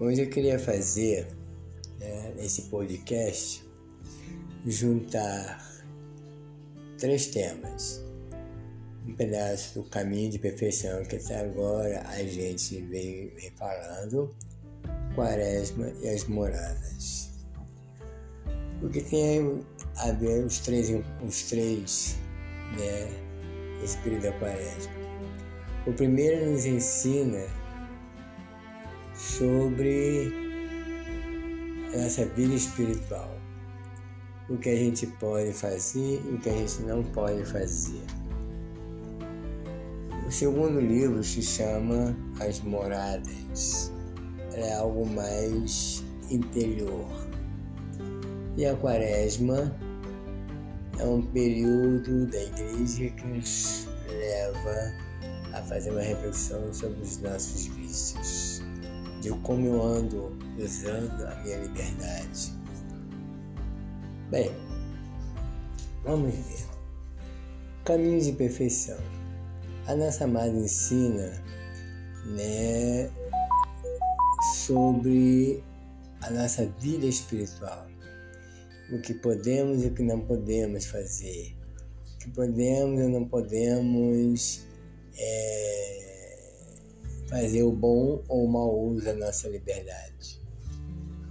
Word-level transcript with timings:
Hoje 0.00 0.22
eu 0.22 0.30
queria 0.30 0.58
fazer, 0.58 1.28
né, 1.98 2.32
nesse 2.34 2.70
podcast, 2.70 3.62
juntar 4.64 5.62
três 6.96 7.26
temas. 7.26 8.02
Um 9.06 9.14
pedaço 9.14 9.78
do 9.78 9.90
caminho 9.90 10.30
de 10.30 10.38
perfeição 10.38 11.04
que 11.04 11.16
até 11.16 11.40
agora 11.40 12.02
a 12.08 12.24
gente 12.24 12.80
vem, 12.80 13.28
vem 13.34 13.50
falando, 13.58 14.34
quaresma 15.14 15.92
e 16.02 16.08
as 16.08 16.24
moradas. 16.24 17.32
Porque 18.80 19.02
tem 19.02 19.60
a 19.98 20.12
ver 20.12 20.46
os 20.46 20.60
três, 20.60 20.88
os 21.22 21.42
três 21.42 22.16
né, 22.78 23.84
espírito 23.84 24.22
da 24.22 24.32
quaresma. 24.38 24.94
O 25.86 25.92
primeiro 25.92 26.50
nos 26.50 26.64
ensina 26.64 27.59
sobre 29.40 30.30
essa 31.94 32.26
vida 32.26 32.52
espiritual. 32.52 33.34
O 34.50 34.58
que 34.58 34.68
a 34.68 34.76
gente 34.76 35.06
pode 35.06 35.54
fazer 35.54 36.20
e 36.26 36.34
o 36.34 36.38
que 36.38 36.50
a 36.50 36.52
gente 36.52 36.82
não 36.82 37.02
pode 37.02 37.42
fazer. 37.46 38.02
O 40.26 40.30
segundo 40.30 40.78
livro 40.78 41.24
se 41.24 41.42
chama 41.42 42.14
As 42.38 42.60
Moradas. 42.60 43.90
É 44.52 44.74
algo 44.74 45.06
mais 45.06 46.04
interior. 46.30 47.08
E 48.58 48.66
a 48.66 48.76
quaresma 48.76 49.74
é 50.98 51.04
um 51.06 51.22
período 51.22 52.26
da 52.26 52.42
igreja 52.42 53.08
que 53.08 53.26
nos 53.26 53.88
leva 54.06 54.92
a 55.54 55.62
fazer 55.62 55.92
uma 55.92 56.02
reflexão 56.02 56.74
sobre 56.74 57.00
os 57.00 57.16
nossos 57.22 57.68
vícios 57.68 58.60
de 59.20 59.30
como 59.42 59.66
eu 59.66 59.82
ando 59.82 60.36
usando 60.58 61.26
a 61.26 61.34
minha 61.42 61.58
liberdade. 61.58 62.52
Bem, 64.30 64.50
vamos 66.04 66.34
ver. 66.34 66.66
Caminho 67.84 68.20
de 68.20 68.32
perfeição. 68.32 68.98
A 69.86 69.94
nossa 69.94 70.24
amada 70.24 70.48
ensina 70.48 71.42
né, 72.26 73.10
sobre 74.66 75.62
a 76.22 76.30
nossa 76.30 76.66
vida 76.80 77.06
espiritual. 77.06 77.86
O 78.92 79.00
que 79.00 79.14
podemos 79.14 79.84
e 79.84 79.88
o 79.88 79.94
que 79.94 80.02
não 80.02 80.20
podemos 80.20 80.86
fazer. 80.86 81.56
O 82.14 82.18
que 82.18 82.30
podemos 82.30 83.00
e 83.00 83.08
não 83.08 83.24
podemos 83.24 84.64
é, 85.16 86.09
fazer 87.30 87.62
o 87.62 87.72
bom 87.72 88.22
ou 88.28 88.44
o 88.44 88.52
mau 88.52 88.78
uso 88.86 89.04
da 89.04 89.14
nossa 89.14 89.48
liberdade. 89.48 90.40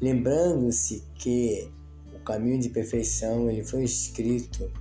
Lembrando-se 0.02 1.04
que 1.16 1.70
o 2.16 2.20
caminho 2.20 2.60
de 2.60 2.70
perfeição 2.70 3.52
ele 3.52 3.64
foi 3.66 3.84
escrito 3.84 4.72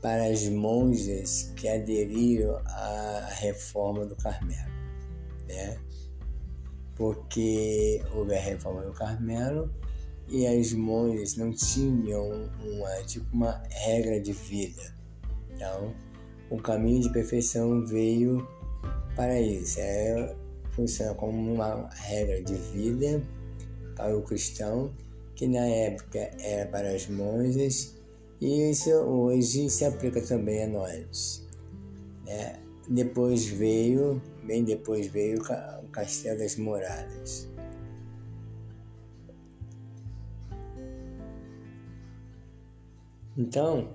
para 0.00 0.24
as 0.26 0.48
monjas 0.48 1.52
que 1.54 1.68
aderiram 1.68 2.56
à 2.64 3.28
reforma 3.38 4.06
do 4.06 4.16
Carmelo, 4.16 4.72
né? 5.46 5.78
Porque 6.96 8.02
houve 8.14 8.34
a 8.34 8.40
reforma 8.40 8.82
do 8.82 8.92
Carmelo 8.92 9.70
e 10.28 10.46
as 10.46 10.72
monjas 10.72 11.36
não 11.36 11.52
tinham 11.52 12.50
uma 12.62 13.02
tipo 13.04 13.26
uma 13.34 13.62
regra 13.68 14.18
de 14.20 14.32
vida. 14.32 14.94
Então, 15.54 15.94
o 16.50 16.56
caminho 16.56 17.02
de 17.02 17.12
perfeição 17.12 17.84
veio 17.84 18.46
para 19.16 19.40
isso. 19.40 19.78
É, 19.80 20.34
funciona 20.74 21.14
como 21.14 21.54
uma 21.54 21.88
regra 21.94 22.42
de 22.42 22.54
vida 22.54 23.22
para 23.96 24.16
o 24.16 24.22
cristão, 24.22 24.92
que 25.34 25.46
na 25.46 25.64
época 25.64 26.18
era 26.40 26.68
para 26.70 26.90
as 26.90 27.08
monjas, 27.08 27.96
e 28.40 28.70
isso 28.70 28.90
hoje 28.90 29.70
se 29.70 29.84
aplica 29.84 30.20
também 30.20 30.64
a 30.64 30.66
nós. 30.68 31.46
Né? 32.24 32.58
Depois 32.88 33.46
veio, 33.46 34.20
bem 34.44 34.64
depois 34.64 35.06
veio 35.06 35.40
o 35.40 35.88
Castelo 35.88 36.38
das 36.38 36.56
Moradas. 36.56 37.48
Então, 43.36 43.88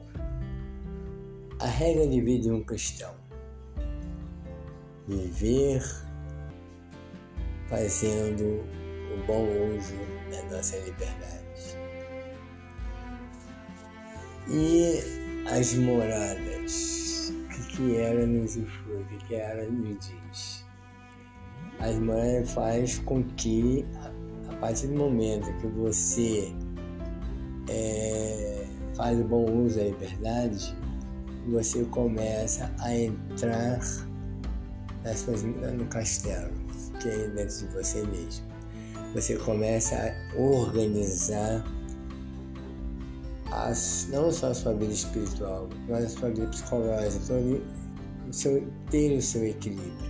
a 1.59 1.68
regra 1.68 2.08
de 2.08 2.19
vida 2.19 2.44
de 2.44 2.52
um 2.52 2.63
cristão 2.63 3.13
viver 5.09 5.84
fazendo 7.68 8.64
o 9.14 9.25
bom 9.25 9.46
uso 9.75 9.96
da 10.31 10.56
nossa 10.56 10.78
liberdade. 10.78 11.40
E 14.48 15.00
as 15.52 15.74
moradas, 15.74 17.34
o 17.34 17.48
que, 17.50 17.78
que 17.78 17.98
ela 17.98 18.25
nos 18.25 18.56
influi, 18.56 19.02
o 19.02 19.06
que, 19.06 19.25
que 19.25 19.36
ela 19.36 19.64
nos 19.69 19.98
diz? 20.08 20.66
As 21.80 21.98
moradas 21.98 22.52
faz 22.52 23.00
com 23.00 23.24
que, 23.36 23.86
a 24.50 24.56
partir 24.58 24.88
do 24.88 24.96
momento 24.96 25.52
que 25.59 25.68
você 25.68 26.53
é, 27.68 28.68
faz 28.96 29.19
o 29.19 29.24
bom 29.24 29.46
uso 29.64 29.78
da 29.78 29.86
liberdade, 29.86 30.75
você 31.48 31.84
começa 31.86 32.72
a 32.80 32.96
entrar 32.96 33.80
no 35.78 35.86
castelo, 35.86 36.52
que 37.02 37.10
é 37.10 37.28
dentro 37.30 37.58
de 37.58 37.66
você 37.74 38.04
mesmo. 38.04 38.46
Você 39.14 39.36
começa 39.38 39.96
a 39.96 40.40
organizar 40.40 41.64
as, 43.52 44.08
não 44.12 44.32
só 44.32 44.48
a 44.48 44.54
sua 44.54 44.74
vida 44.74 44.94
espiritual, 44.94 45.68
mas 45.88 46.06
a 46.06 46.10
sua 46.10 46.30
vida 46.30 46.48
psicológica, 46.48 47.26
todo, 47.28 47.62
o 48.28 48.34
seu, 48.34 48.68
ter 48.92 49.18
o 49.18 49.22
seu 49.22 49.46
equilíbrio. 49.46 50.10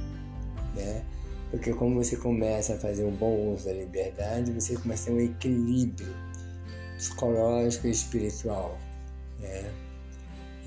Né? 0.76 1.04
Porque 1.52 1.74
como 1.74 2.04
você 2.04 2.16
começa 2.18 2.76
a 2.76 2.78
fazer 2.78 3.06
um 3.06 3.16
bom 3.16 3.54
uso 3.54 3.66
da 3.66 3.74
liberdade, 3.74 4.52
você 4.52 4.76
começa 4.76 5.10
a 5.10 5.14
ter 5.14 5.20
um 5.20 5.22
equilíbrio 5.22 6.14
psicológico 6.98 7.88
e 7.88 7.92
espiritual. 7.92 8.78
Né? 9.40 9.72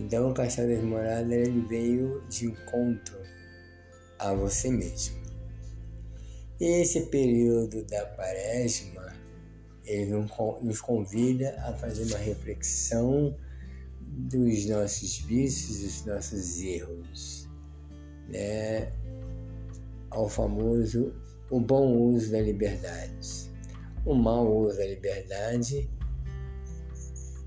Então 0.00 0.31
o 0.31 0.34
Castelo 0.34 0.75
das 0.75 0.83
Moradas 0.83 1.31
ele 1.31 1.60
veio 1.69 2.22
de 2.28 2.47
encontro 2.47 3.19
a 4.22 4.34
você 4.34 4.71
mesmo. 4.71 5.21
Esse 6.60 7.06
período 7.06 7.84
da 7.84 8.06
quaresma, 8.06 9.12
ele 9.84 10.12
nos 10.62 10.81
convida 10.81 11.60
a 11.66 11.72
fazer 11.72 12.05
uma 12.05 12.19
reflexão 12.19 13.37
dos 14.00 14.66
nossos 14.66 15.19
vícios, 15.19 15.81
dos 15.81 16.06
nossos 16.06 16.60
erros, 16.60 17.49
né? 18.28 18.93
ao 20.10 20.28
famoso 20.28 21.12
o 21.50 21.60
bom 21.60 21.97
uso 21.97 22.31
da 22.31 22.41
liberdade. 22.41 23.50
O 24.04 24.15
mau 24.15 24.66
uso 24.66 24.78
da 24.78 24.87
liberdade 24.87 25.91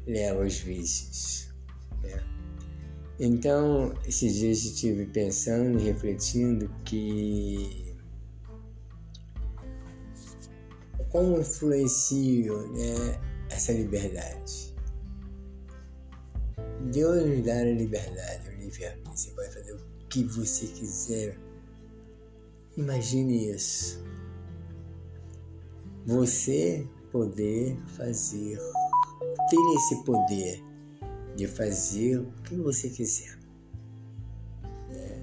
leva 0.06 0.44
aos 0.44 0.58
vícios. 0.58 1.54
Né? 2.04 2.35
Então, 3.20 3.94
esses 4.06 4.36
dias 4.36 4.66
estive 4.66 5.06
pensando 5.06 5.80
e 5.80 5.84
refletindo 5.84 6.70
que 6.84 7.96
como 11.10 11.40
influencio 11.40 12.68
né, 12.74 13.18
essa 13.50 13.72
liberdade. 13.72 14.76
Deus 16.92 17.26
nos 17.26 17.46
dá 17.46 17.58
a 17.58 17.64
liberdade, 17.64 18.50
o 18.50 18.60
livre 18.60 18.84
Você 19.06 19.32
pode 19.32 19.54
fazer 19.54 19.74
o 19.74 20.08
que 20.10 20.24
você 20.26 20.68
quiser. 20.68 21.40
Imagine 22.76 23.52
isso. 23.52 24.04
Você 26.06 26.86
poder 27.14 27.78
fazer, 27.96 28.60
ter 29.50 29.76
esse 29.78 30.04
poder 30.04 30.62
de 31.36 31.48
fazer 31.48 32.20
o 32.20 32.32
que 32.44 32.56
você 32.56 32.90
quiser. 32.90 33.38
Né? 34.90 35.22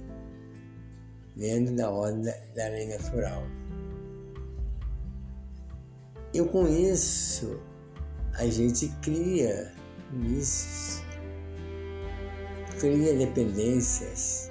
Dentro 1.36 1.74
da 1.74 1.90
ordem 1.90 2.22
da, 2.22 2.32
da 2.54 2.68
lei 2.68 2.86
natural. 2.86 3.42
E 6.34 6.42
com 6.42 6.66
isso, 6.66 7.60
a 8.34 8.46
gente 8.46 8.88
cria 9.02 9.72
vícios, 10.12 11.02
cria 12.78 13.14
dependências. 13.16 14.50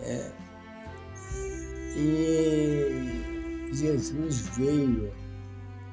Né? 0.00 0.32
E 1.96 3.72
Jesus 3.72 4.40
veio 4.56 5.12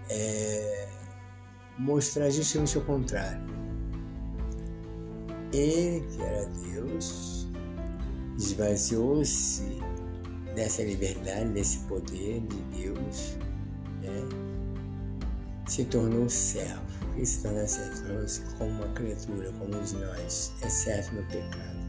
é, 0.09 0.87
mostrar 1.79 2.29
justamente 2.29 2.77
o 2.77 2.85
contrário 2.85 3.64
ele, 5.55 6.05
que 6.07 6.21
era 6.21 6.45
Deus, 6.45 7.47
esvaziou-se 8.37 9.63
dessa 10.55 10.83
liberdade, 10.83 11.49
desse 11.49 11.79
poder 11.79 12.41
de 12.41 12.57
Deus, 12.77 13.37
né, 14.01 14.45
se 15.67 15.85
tornou 15.85 16.29
servo. 16.29 16.81
E 17.17 17.25
se 17.25 17.41
tornou 17.41 17.67
servo? 17.67 18.57
Como 18.57 18.71
uma 18.71 18.87
criatura, 18.89 19.51
como 19.53 19.81
de 19.81 19.95
nós, 19.95 20.53
exceto 20.63 21.15
no 21.15 21.23
pecado. 21.27 21.85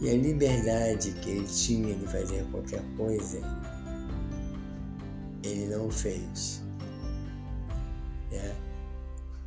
E 0.00 0.08
a 0.08 0.14
liberdade 0.14 1.12
que 1.12 1.30
ele 1.30 1.46
tinha 1.46 1.94
de 1.94 2.06
fazer 2.06 2.44
qualquer 2.50 2.82
coisa, 2.96 3.38
ele 5.42 5.66
não 5.66 5.90
fez. 5.90 6.62
Né? 8.30 8.56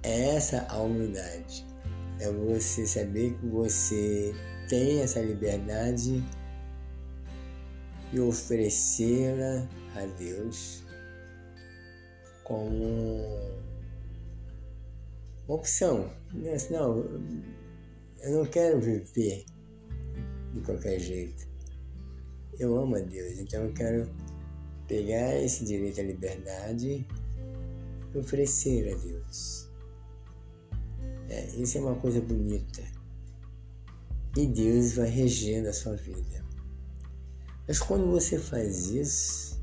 É 0.04 0.36
essa 0.36 0.68
a 0.70 0.78
humildade. 0.78 1.66
É 2.20 2.32
você 2.32 2.86
saber 2.86 3.34
que 3.34 3.48
você 3.48 4.34
tem 4.70 5.02
essa 5.02 5.20
liberdade 5.20 6.24
e 8.12 8.20
oferecê-la 8.20 9.68
a 9.96 10.06
Deus 10.18 10.84
como 12.44 13.20
opção. 15.48 16.12
Não, 16.70 16.98
eu 18.22 18.32
não 18.32 18.46
quero 18.46 18.80
viver 18.80 19.46
de 20.54 20.62
qualquer 20.62 21.00
jeito. 21.00 21.48
Eu 22.60 22.78
amo 22.78 22.96
a 22.96 23.00
Deus, 23.00 23.40
então 23.40 23.64
eu 23.66 23.74
quero 23.74 24.10
pegar 24.88 25.36
esse 25.42 25.66
direito 25.66 26.00
à 26.00 26.04
liberdade 26.04 27.06
e 28.14 28.18
oferecer 28.18 28.94
a 28.94 28.98
Deus. 28.98 29.73
É, 31.34 31.48
isso 31.56 31.80
é 31.80 31.82
uma 31.82 31.96
coisa 31.96 32.22
bonita. 32.22 32.84
E 34.38 34.46
Deus 34.46 34.94
vai 34.94 35.10
regendo 35.10 35.68
a 35.68 35.74
sua 35.74 35.96
vida. 35.96 36.46
Mas 37.68 37.80
quando 37.80 38.12
você 38.12 38.38
faz 38.38 38.92
isso, 38.92 39.60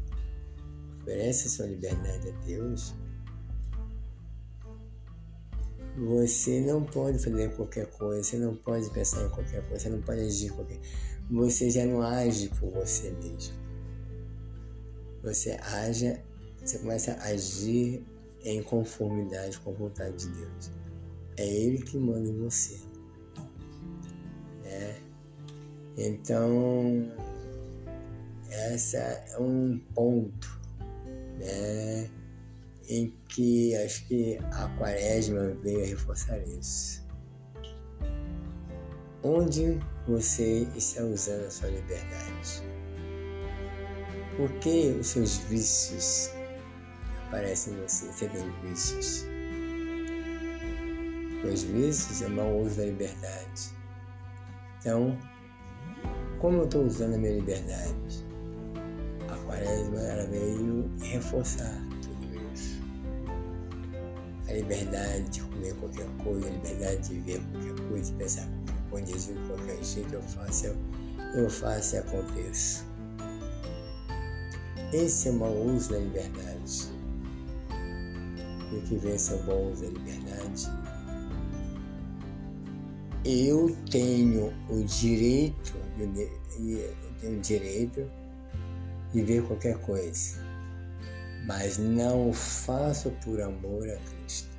oferece 1.00 1.46
a 1.46 1.50
sua 1.50 1.67
liberdade 1.67 2.28
a 2.28 2.32
Deus, 2.44 2.93
você 5.96 6.61
não 6.61 6.82
pode 6.82 7.20
fazer 7.20 7.55
qualquer 7.55 7.87
coisa, 7.87 8.20
você 8.20 8.37
não 8.37 8.56
pode 8.56 8.90
pensar 8.90 9.25
em 9.25 9.28
qualquer 9.28 9.62
coisa, 9.69 9.84
você 9.84 9.90
não 9.90 10.02
pode 10.02 10.20
agir 10.22 10.50
qualquer 10.50 10.81
Você 11.31 11.70
já 11.70 11.87
não 11.87 12.02
age 12.02 12.49
por 12.58 12.70
você 12.72 13.12
mesmo. 13.12 13.55
Você 15.22 15.52
age, 15.52 16.20
você 16.61 16.78
começa 16.81 17.12
a 17.12 17.26
agir 17.26 18.05
em 18.43 18.61
conformidade 18.61 19.61
com 19.61 19.70
a 19.70 19.75
vontade 19.75 20.17
de 20.17 20.28
Deus. 20.31 20.81
É 21.41 21.47
Ele 21.47 21.79
que 21.79 21.97
manda 21.97 22.29
em 22.29 22.37
você. 22.37 22.79
Né? 24.63 25.01
Então, 25.97 27.11
essa 28.51 28.99
é 28.99 29.39
um 29.39 29.81
ponto 29.95 30.61
né? 31.39 32.11
em 32.91 33.11
que 33.31 33.75
acho 33.75 34.07
que 34.07 34.37
a 34.53 34.69
quaresma 34.77 35.55
veio 35.63 35.83
a 35.83 35.87
reforçar 35.87 36.39
isso. 36.47 37.09
Onde 39.23 39.81
você 40.07 40.69
está 40.77 41.03
usando 41.05 41.47
a 41.47 41.51
sua 41.51 41.71
liberdade? 41.71 42.63
Por 44.37 44.53
que 44.59 44.91
os 45.01 45.07
seus 45.07 45.39
vícios 45.39 46.31
aparecem 47.29 47.73
em 47.73 47.81
você? 47.81 48.13
Você 48.13 48.29
tem 48.29 48.51
vícios. 48.61 49.40
Os 51.45 51.63
vícios 51.63 52.23
é 52.23 52.29
mau 52.29 52.61
uso 52.61 52.77
da 52.77 52.85
liberdade. 52.85 53.73
Então, 54.81 55.19
como 56.39 56.59
eu 56.59 56.65
estou 56.65 56.85
usando 56.85 57.15
a 57.15 57.19
minha 57.19 57.35
liberdade? 57.35 58.27
A 59.29 59.37
quaresma 59.47 60.01
ela 60.01 60.27
veio 60.27 60.91
reforçar 61.01 61.91
a 64.51 64.53
liberdade 64.53 65.29
de 65.31 65.43
comer 65.43 65.75
qualquer 65.77 66.07
coisa, 66.25 66.49
a 66.49 66.51
liberdade 66.51 67.09
de 67.09 67.21
ver 67.21 67.41
qualquer 67.53 67.89
coisa, 67.89 68.11
de 68.11 68.19
pensar 68.19 68.49
qualquer 68.67 68.91
coisa, 68.91 69.07
de 69.07 69.15
agir 69.15 69.47
qualquer 69.47 69.85
jeito, 69.85 70.15
eu 70.15 70.23
faço, 70.23 70.67
eu, 70.67 70.77
eu 71.35 71.51
faço 71.51 71.95
e 71.95 71.99
aconteço. 71.99 72.85
Esse 74.93 75.29
é 75.29 75.31
o 75.31 75.35
mau 75.35 75.55
uso 75.55 75.91
da 75.91 75.99
liberdade. 75.99 76.91
E 78.73 78.77
o 78.77 78.83
que 78.83 78.97
vem 78.97 79.13
é 79.13 79.35
o 79.35 79.43
bom 79.45 79.71
uso 79.71 79.83
da 79.85 79.89
liberdade. 79.91 80.80
Eu 83.25 83.76
tenho 83.90 84.52
o 84.69 84.82
direito, 84.84 85.75
eu 85.99 87.14
tenho 87.20 87.38
o 87.38 87.40
direito 87.40 88.11
de 89.12 89.22
ver 89.22 89.43
qualquer 89.43 89.78
coisa 89.78 90.50
mas 91.46 91.78
não 91.78 92.31
o 92.31 92.32
faço 92.32 93.11
por 93.25 93.40
amor 93.40 93.88
a 93.88 93.96
Cristo. 93.96 94.50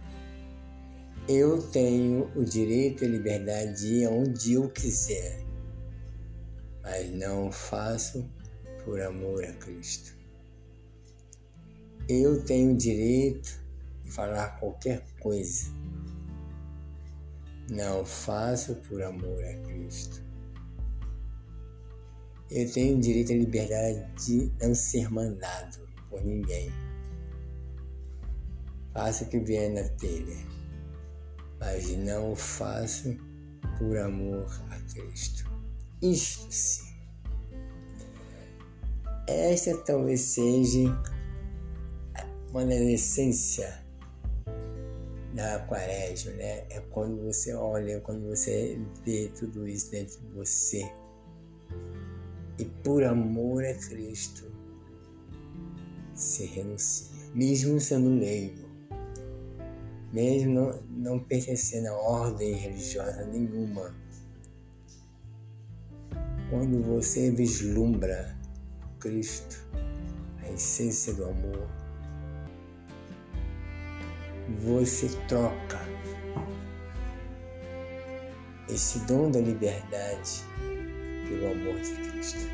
Eu 1.28 1.62
tenho 1.62 2.30
o 2.36 2.44
direito 2.44 3.06
e 3.06 3.08
liberdade 3.08 3.80
de 3.80 3.94
ir 3.96 4.06
aonde 4.06 4.54
eu 4.54 4.70
quiser, 4.70 5.40
mas 6.82 7.10
não 7.12 7.48
o 7.48 7.52
faço 7.52 8.28
por 8.84 9.00
amor 9.00 9.44
a 9.46 9.54
Cristo. 9.54 10.16
Eu 12.10 12.44
tenho 12.44 12.74
o 12.74 12.78
direito 12.78 13.62
de 14.04 14.12
falar 14.12 14.60
qualquer 14.60 15.04
coisa, 15.20 15.72
não 17.72 18.06
faço 18.06 18.76
por 18.88 19.02
amor 19.02 19.42
a 19.46 19.54
Cristo. 19.64 20.22
Eu 22.52 22.70
tenho 22.70 23.00
direito 23.00 23.32
a 23.32 23.36
liberdade 23.36 24.06
de 24.26 24.52
não 24.62 24.76
ser 24.76 25.10
mandado 25.10 25.80
por 26.10 26.22
ninguém. 26.22 26.70
Faça 28.94 29.24
o 29.24 29.30
que 29.30 29.40
vier 29.40 29.72
na 29.72 29.88
telha, 29.98 30.36
mas 31.62 31.90
não 31.96 32.34
o 32.34 32.36
faça 32.36 33.16
por 33.78 33.98
amor 33.98 34.46
a 34.70 34.94
Cristo. 34.94 35.50
Isto 36.02 36.52
sim. 36.52 36.92
Esta 39.28 39.78
talvez 39.78 40.20
seja 40.20 40.90
uma 42.50 42.66
das 42.66 42.82
essências 42.82 43.81
da 45.34 45.60
quaresma, 45.60 46.32
né? 46.34 46.66
É 46.70 46.82
quando 46.92 47.24
você 47.24 47.54
olha, 47.54 48.00
quando 48.02 48.28
você 48.28 48.80
vê 49.06 49.32
tudo 49.38 49.68
isso 49.68 49.92
dentro 49.92 50.20
de 50.20 50.34
você. 50.34 50.92
E 52.60 52.66
por 52.84 53.04
amor 53.04 53.64
a 53.64 53.74
Cristo, 53.74 54.52
se 56.14 56.46
renuncia, 56.46 57.08
mesmo 57.34 57.80
sendo 57.80 58.10
leigo, 58.10 58.70
mesmo 60.12 60.54
não, 60.54 60.82
não 60.90 61.20
pertencendo 61.20 61.88
a 61.88 61.94
ordem 61.94 62.54
religiosa 62.54 63.26
nenhuma. 63.26 63.96
Quando 66.50 66.84
você 66.84 67.32
vislumbra 67.32 68.38
Cristo, 69.00 69.66
a 70.44 70.52
essência 70.52 71.14
do 71.14 71.24
amor, 71.26 71.68
você 74.60 75.10
troca 75.28 75.80
esse 78.70 79.00
dom 79.06 79.30
da 79.32 79.40
liberdade 79.40 80.44
pelo 81.28 81.52
amor 81.52 81.80
de 81.82 81.94
Cristo. 81.96 82.50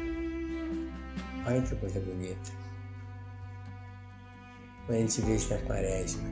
Olha 1.45 1.61
que 1.61 1.75
coisa 1.75 1.99
bonita 1.99 2.67
quando 4.87 4.99
a 4.99 5.01
gente 5.01 5.21
vê 5.21 5.35
isso 5.35 5.53
na 5.53 5.59
quaresma. 5.61 6.29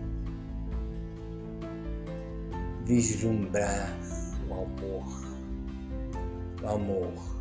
Vislumbrar 2.86 3.94
o 4.48 4.54
amor, 4.54 5.06
o 6.64 6.68
amor, 6.68 7.36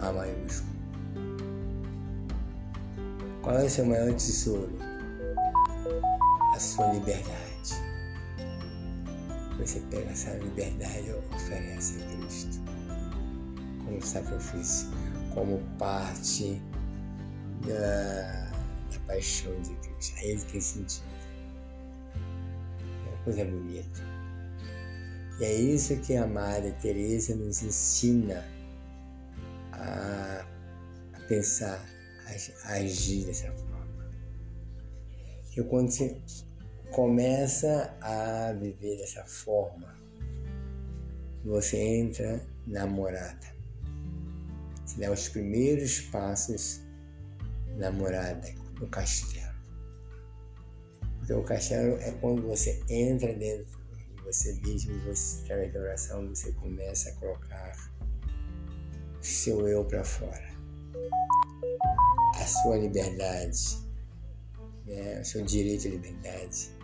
A 0.00 0.12
maiúsculo. 0.12 0.70
Qual 3.42 3.56
é 3.56 3.64
o 3.64 3.70
seu 3.70 3.86
maior 3.86 4.14
tesouro? 4.14 4.89
Sua 6.60 6.92
liberdade. 6.92 7.72
Você 9.58 9.80
pega 9.90 10.10
essa 10.10 10.30
liberdade 10.34 11.08
e 11.08 11.34
oferece 11.34 12.02
a 12.02 12.16
Cristo 12.18 12.60
como 13.82 14.02
sacrifício, 14.02 14.88
como 15.32 15.58
parte 15.78 16.60
da 17.66 18.52
a 18.94 18.98
paixão 19.06 19.58
de 19.62 19.74
Cristo. 19.76 20.18
A 20.18 20.24
ele 20.24 20.42
tem 20.42 20.60
sentido. 20.60 21.06
É 22.14 23.08
uma 23.08 23.24
coisa 23.24 23.42
bonita. 23.42 24.00
E 25.40 25.44
é 25.44 25.54
isso 25.54 25.96
que 26.00 26.14
a 26.14 26.24
Amada 26.24 26.70
Teresa 26.82 27.34
nos 27.36 27.62
ensina 27.62 28.44
a, 29.72 30.44
a 31.14 31.20
pensar, 31.20 31.82
a, 32.26 32.68
a 32.70 32.74
agir 32.74 33.24
dessa 33.24 33.50
forma. 33.50 33.80
Que 35.52 35.62
quando 35.64 35.90
você 35.90 36.20
começa 36.90 37.96
a 38.00 38.52
viver 38.52 38.96
dessa 38.98 39.24
forma, 39.24 39.94
você 41.44 41.78
entra 41.78 42.44
na 42.66 42.86
morada. 42.86 43.46
Você 44.84 45.00
dá 45.00 45.10
os 45.10 45.28
primeiros 45.28 46.00
passos 46.00 46.80
na 47.76 47.90
morada, 47.92 48.52
no 48.80 48.88
castelo. 48.88 49.54
Porque 51.18 51.32
o 51.32 51.44
castelo 51.44 51.96
é 52.00 52.10
quando 52.20 52.42
você 52.42 52.82
entra 52.88 53.32
dentro 53.34 53.66
de 53.66 54.22
você 54.24 54.52
mesmo, 54.54 54.98
você, 55.04 55.42
através 55.44 55.72
da 55.72 55.80
oração, 55.80 56.28
você 56.28 56.52
começa 56.52 57.10
a 57.10 57.14
colocar 57.14 57.92
o 59.20 59.24
seu 59.24 59.68
eu 59.68 59.84
para 59.84 60.02
fora. 60.02 60.50
A 62.34 62.46
sua 62.46 62.78
liberdade, 62.78 63.78
né? 64.86 65.20
o 65.20 65.24
seu 65.24 65.44
direito 65.44 65.86
à 65.86 65.90
liberdade 65.90 66.79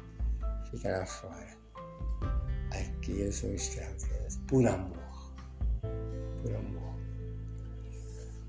fica 0.76 0.98
lá 0.98 1.06
fora. 1.06 1.56
Aqui 2.70 3.20
eu 3.20 3.32
sou 3.32 3.52
escravo, 3.54 3.96
por 4.48 4.66
amor. 4.66 5.34
Por 6.42 6.54
amor. 6.54 6.96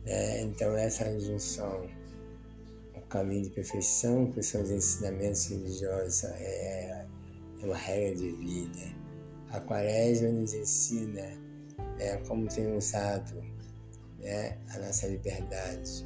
É, 0.05 0.41
então 0.41 0.75
essa 0.77 1.19
junção 1.19 1.87
caminho 3.09 3.43
de 3.43 3.49
perfeição, 3.51 4.31
que 4.31 4.41
são 4.43 4.61
os 4.61 4.69
ensinamentos 4.69 5.47
religiosos, 5.47 6.23
é, 6.25 7.05
é 7.61 7.65
uma 7.65 7.75
regra 7.75 8.15
de 8.15 8.31
vida. 8.31 8.97
A 9.49 9.59
quaresma 9.61 10.29
nos 10.29 10.53
ensina 10.53 11.21
né, 11.97 12.17
como 12.27 12.47
tem 12.47 12.75
usado 12.75 13.41
né, 14.19 14.57
a 14.69 14.79
nossa 14.79 15.07
liberdade. 15.07 16.05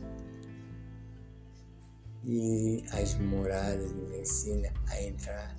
E 2.24 2.84
as 2.92 3.16
moradas 3.16 3.92
nos 3.94 4.12
ensina 4.12 4.72
a 4.90 5.02
entrar 5.02 5.56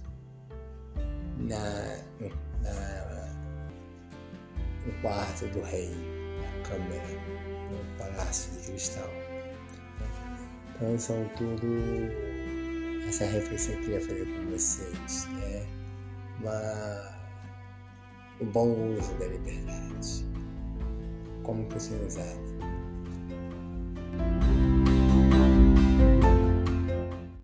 na, 1.38 1.96
na, 2.62 3.32
no 4.86 4.92
quarto 5.00 5.46
do 5.48 5.60
rei, 5.62 5.90
na 5.90 6.68
câmara, 6.68 7.02
no 7.70 7.98
palácio 7.98 8.52
de 8.52 8.66
cristal. 8.68 9.10
Então 10.74 10.98
são 10.98 11.28
tudo 11.36 11.66
essa 13.08 13.24
reflexão 13.24 13.74
que 13.76 13.90
eu 13.92 14.00
queria 14.00 14.00
fazer 14.00 14.24
com 14.24 14.50
vocês, 14.50 15.28
né? 15.28 15.66
Uma, 16.40 17.18
o 18.40 18.44
bom 18.46 18.96
uso 18.96 19.14
da 19.14 19.26
liberdade. 19.26 20.26
Como 21.42 21.66
que 21.68 21.80
ser 21.80 22.00
usado. 22.04 22.51